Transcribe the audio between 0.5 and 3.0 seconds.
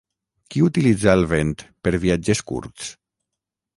Qui utilitza el vent per viatges curts?